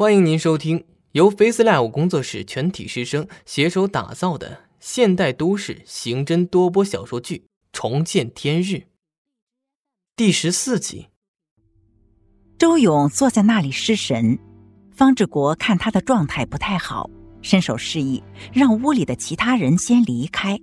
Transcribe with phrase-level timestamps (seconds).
[0.00, 7.36] 欢迎您收听由 FaceLive 工作室全体师生携手打造的现代都市刑侦多播小说剧
[7.70, 8.76] 《重见天日》
[10.16, 11.08] 第十四集。
[12.56, 14.38] 周勇坐在那里失神，
[14.90, 17.10] 方志国看他的状态不太好，
[17.42, 18.22] 伸手示意
[18.54, 20.58] 让屋里的其他人先离开，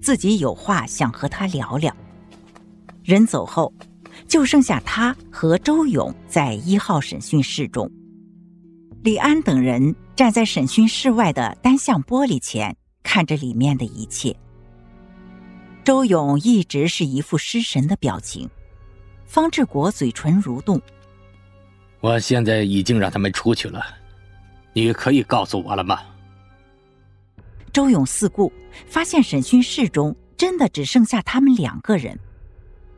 [0.00, 1.94] 自己有话想和他聊聊。
[3.04, 3.70] 人走后，
[4.26, 7.92] 就剩下他和周勇在一号审讯室中。
[9.04, 14.36] 李安等人站在审讯室外的单向玻璃前，看着里面的一切。
[15.84, 18.50] 周勇一直是一副失神的表情，
[19.24, 20.80] 方志国嘴唇蠕动。
[22.00, 23.80] 我现在已经让他们出去了，
[24.72, 26.00] 你可以告诉我了吗？
[27.72, 28.52] 周勇四顾，
[28.88, 32.18] 发现审讯室中真的只剩下他们两个人。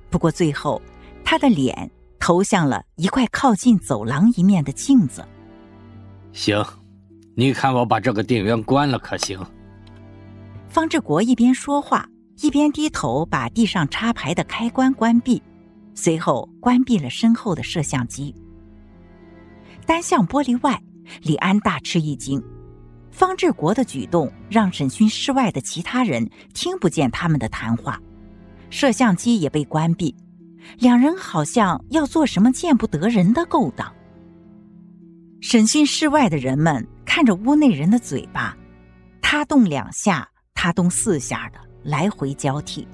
[0.09, 0.81] 不过最后，
[1.23, 5.23] 他的脸投向了一块靠近走廊一面的镜子。
[6.33, 6.65] 行，
[7.35, 9.39] 你看我把这个电源关了可行？
[10.69, 12.09] 方志国一边说话，
[12.41, 15.43] 一边低头把地上插排的开关关闭，
[15.95, 18.35] 随后关闭了身后的摄像机。
[19.85, 20.81] 单向玻璃外，
[21.23, 22.41] 李安大吃一惊，
[23.11, 28.01] 方志国的举动让审讯室外的其他人听不见他们的谈话，
[28.71, 30.15] 摄像机也被关闭，
[30.79, 33.93] 两人好像要做什么见不得人的勾当。
[35.43, 38.55] 审讯室外的人们看着屋内人的嘴巴，
[39.23, 42.87] 他动两下，他动四下的来回交替。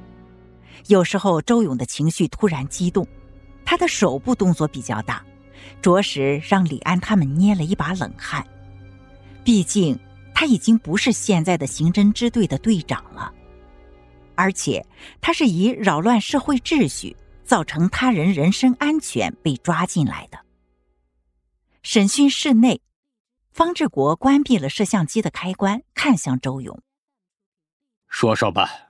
[0.86, 3.06] 有时候周勇的情绪突然激动，
[3.64, 5.24] 他的手部动作比较大，
[5.82, 8.46] 着实让李安他们捏了一把冷汗。
[9.42, 9.98] 毕竟
[10.32, 13.32] 他已经不是现在的刑侦支队的队长了，
[14.36, 14.86] 而且
[15.20, 20.38] 他是以扰乱社会秩序、造成他人人身安全被抓进来的。
[21.88, 22.82] 审讯室内，
[23.52, 26.82] 方志国关闭了摄像机的开关，看向周勇
[28.10, 28.88] ：“说说吧。”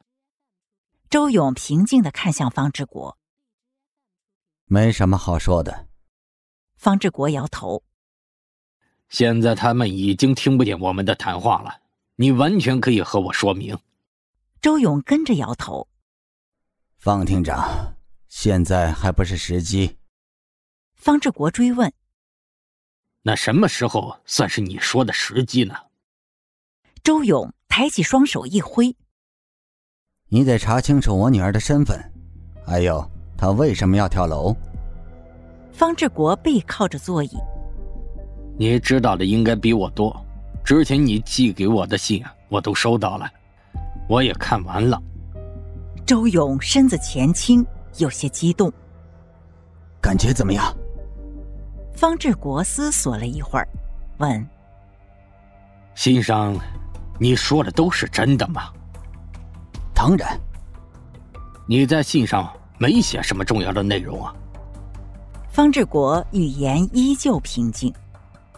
[1.11, 3.19] 周勇平静的看向方志国
[4.65, 5.89] ：“没什么好说的。”
[6.79, 7.85] 方志国摇头
[9.11, 11.83] ：“现在他们已经听不见我们的谈话了，
[12.15, 13.79] 你完全可以和我说明。”
[14.63, 15.87] 周勇跟着摇头
[16.97, 17.95] ：“方厅长，
[18.29, 19.99] 现在还不是时机。”
[20.97, 21.93] 方志国追问。
[23.27, 25.75] 那什么时候算是你说的时机呢？
[27.03, 28.95] 周勇抬起双手一挥
[30.31, 32.01] ：“你得查清楚我女儿的身份，
[32.65, 33.05] 还有
[33.37, 34.55] 她为什么要跳楼。”
[35.75, 37.37] 方志国背靠着座椅
[38.57, 40.17] ：“你知道的应该比我多。
[40.65, 43.29] 之前你寄给我的信我都收到了，
[44.09, 45.03] 我也看完了。”
[46.07, 47.67] 周勇身子前倾，
[47.97, 48.73] 有些激动
[50.01, 50.73] ：“感觉怎么样？”
[51.97, 53.67] 方志国思索了一会儿，
[54.19, 54.47] 问
[55.97, 56.55] ：“信上
[57.19, 58.71] 你说的都是真的吗
[59.95, 60.39] ？”“当然。
[61.67, 64.35] ”“你在信上没写什么重要的内容啊？”
[65.49, 67.91] 方志国语言依旧平静。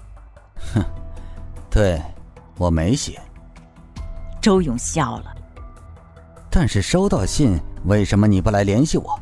[0.74, 0.84] “哼，
[1.70, 2.02] 对，
[2.56, 3.20] 我没写。”
[4.42, 5.32] 周勇笑了。
[6.50, 9.16] “但是收到信，为什么你不来联系我？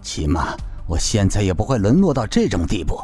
[0.00, 0.56] 起码
[0.86, 2.98] 我现在也不会沦落到这种地步。”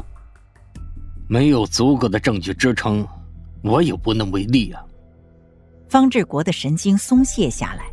[1.27, 3.05] 没有足够的证据支撑，
[3.61, 4.81] 我也无能为力啊。
[5.89, 7.85] 方志国的神经松懈下来。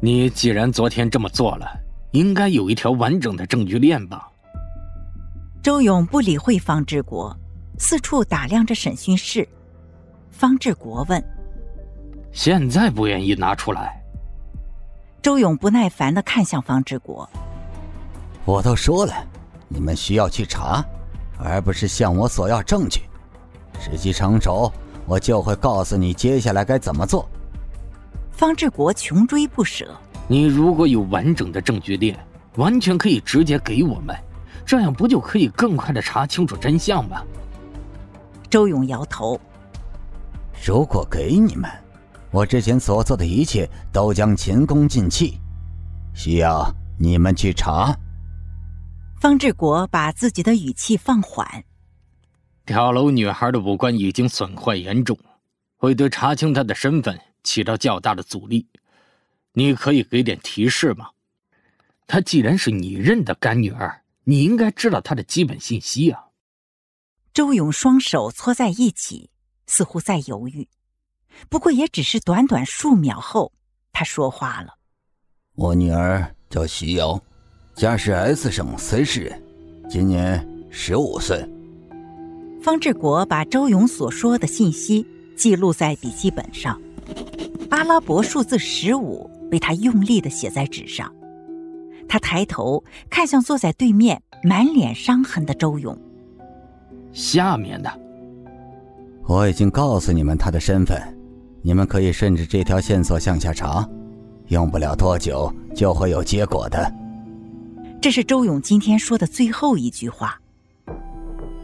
[0.00, 1.66] 你既然昨天这么做了，
[2.10, 4.28] 应该有一条完整的证据链吧？
[5.62, 7.36] 周勇不理会方志国，
[7.78, 9.48] 四处打量着审讯室。
[10.30, 11.22] 方志国问
[12.30, 14.00] ：“现在不愿意拿出来？”
[15.22, 17.28] 周勇不耐烦的看向方志国
[18.44, 19.14] ：“我都说了，
[19.68, 20.84] 你们需要去查。”
[21.38, 23.02] 而不是向我索要证据，
[23.78, 24.72] 时机成熟，
[25.06, 27.28] 我就会告诉你接下来该怎么做。
[28.30, 29.88] 方志国穷追不舍。
[30.28, 32.18] 你如果有完整的证据链，
[32.56, 34.16] 完全可以直接给我们，
[34.64, 37.22] 这样不就可以更快的查清楚真相吗？
[38.50, 39.40] 周勇摇头。
[40.66, 41.70] 如果给你们，
[42.32, 45.38] 我之前所做的一切都将前功尽弃，
[46.12, 46.68] 需要
[46.98, 47.96] 你们去查。
[49.26, 51.64] 方志国把自己的语气放缓。
[52.64, 55.18] 跳楼女孩的五官已经损坏严重，
[55.74, 58.68] 会对查清她的身份起到较大的阻力。
[59.54, 61.10] 你可以给点提示吗？
[62.06, 66.26] 她既然是你认的干女儿，你应该知道她的基本信息啊。
[67.34, 69.30] 周勇双手搓在一起，
[69.66, 70.68] 似乎在犹豫。
[71.48, 73.52] 不过也只是短短数秒后，
[73.90, 74.78] 他说话了
[75.56, 77.20] ：“我女儿叫徐瑶。”
[77.76, 79.42] 家是 S 省 C 市人，
[79.86, 81.46] 今年十五岁。
[82.62, 85.06] 方志国把周勇所说的信息
[85.36, 86.80] 记录在笔记本上，
[87.68, 91.12] 阿拉伯数字十五被他用力的写在纸上。
[92.08, 95.94] 他抬头看向坐在对面、满脸伤痕的周勇。
[97.12, 97.92] 下面的，
[99.26, 100.98] 我已经告诉你们他的身份，
[101.60, 103.86] 你们可以顺着这条线索向下查，
[104.46, 106.90] 用不了多久就会有结果的。
[108.00, 110.40] 这是周勇今天说的最后一句话。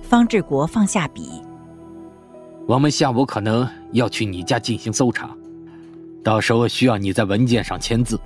[0.03, 1.43] 方志国放下笔。
[2.67, 5.35] 我们下午可能要去你家进行搜查，
[6.23, 8.21] 到时候需要你在文件上签字。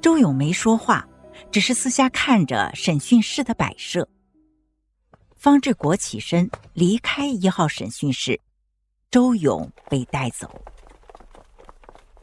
[0.00, 1.06] 周勇没说话，
[1.50, 4.08] 只是私下看着审讯室的摆设。
[5.36, 8.40] 方志国起身离开一号审讯室，
[9.10, 10.50] 周勇被带走。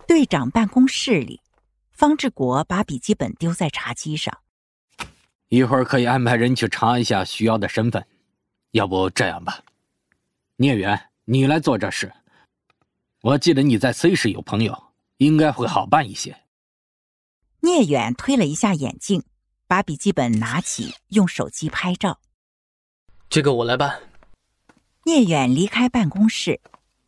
[0.08, 1.40] 队长办公室里，
[1.92, 4.38] 方志国把笔记本丢在茶几上。
[5.52, 8.08] 一会儿可以安排人去查一下徐瑶的身份。
[8.72, 9.62] 要不这样吧，
[10.56, 12.10] 聂远，你来做这事。
[13.22, 16.44] 我记得你在 C 市有朋友，应该会好办一些。
[17.60, 19.26] 聂远推了一下眼镜，
[19.68, 22.22] 把笔记本拿起，用手机拍照。
[23.28, 24.04] 这个我来办。
[25.04, 26.62] 聂远离开办公室，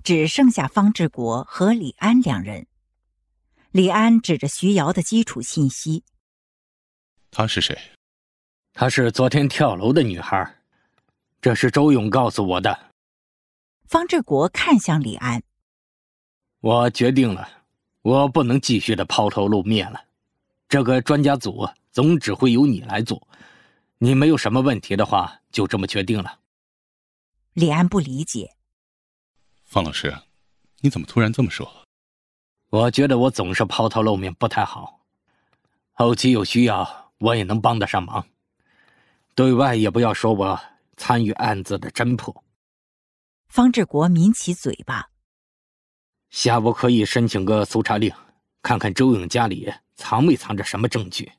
[0.04, 2.68] 只剩下方志国和李安两人。
[3.72, 6.04] 李安指着徐瑶的基础信息
[7.31, 7.78] ：“他是谁？
[8.74, 10.56] 她是昨天跳楼的女孩。”
[11.42, 12.92] 这是周勇告诉我的。
[13.86, 15.44] 方志国看向李安，
[16.62, 17.48] 我决定了，
[18.02, 20.02] 我不能继续的抛头露面了。
[20.70, 23.28] 这个专家组总指挥由你来做，
[23.98, 26.40] 你没有什么问题的话，就这么决定了。
[27.52, 28.56] 李安不理解，
[29.66, 30.18] 方老师，
[30.80, 31.70] 你怎么突然这么说？
[32.70, 35.02] 我觉得我总是抛头露面不太好，
[35.92, 38.25] 后期有需要我也能帮得上忙，
[39.36, 40.60] 对外也不要说我。
[40.96, 42.44] 参与案子的侦破，
[43.48, 45.10] 方志国抿起嘴巴。
[46.30, 48.14] 下午可以申请个搜查令，
[48.62, 51.32] 看看周勇家里藏没藏着什么证据。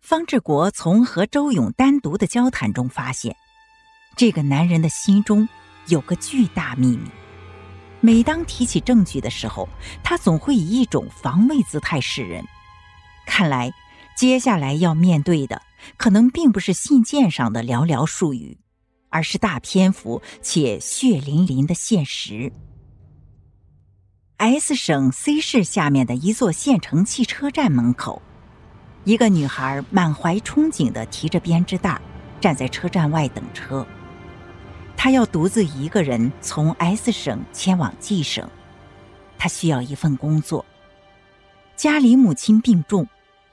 [0.00, 3.36] 方志国从和周勇单独的交谈中发现，
[4.16, 5.46] 这个男人的心中
[5.88, 7.10] 有个巨大秘密。
[8.00, 9.68] 每当提起证据的时候，
[10.02, 12.42] 他总会以一种防卫姿态示人。
[13.26, 13.70] 看来，
[14.16, 15.60] 接下来要面对的。
[15.96, 18.58] 可能并不是信件上的寥寥数语，
[19.08, 22.52] 而是大篇幅且血淋淋的现实。
[24.36, 28.22] S 省 C 市下面的一座县城汽车站门口，
[29.04, 32.00] 一个女孩满怀憧憬的提着编织袋，
[32.40, 33.86] 站在车站外等车。
[34.96, 38.48] 她要独自一个人从 S 省前往 G 省，
[39.38, 40.64] 她需要一份工作。
[41.76, 43.06] 家里母亲病重。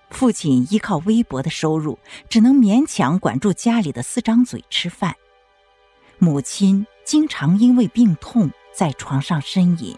[0.10, 2.00] 父亲依靠微薄的收入，
[2.30, 5.16] 只能勉强管住家里的四张嘴吃饭。
[6.18, 9.96] 母亲经常因为病痛在床上呻吟。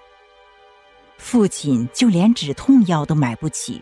[1.18, 3.82] 父亲就连止痛药都买不起，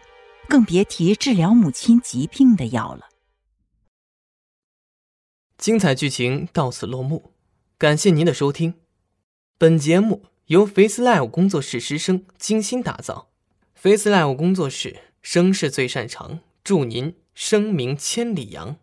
[0.50, 3.10] 更别提治疗母亲疾病的药了。
[5.58, 7.32] 精彩剧情到此落幕，
[7.78, 8.76] 感谢您的收听。
[9.58, 13.30] 本节目由 Face Live 工作室师生精心打造
[13.74, 15.02] ，Face Live 工作室。
[15.30, 18.78] 声是最擅长，祝您声名千里扬。